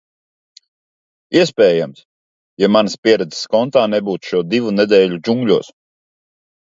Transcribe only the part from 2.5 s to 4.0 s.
ja manas pieredzes kontā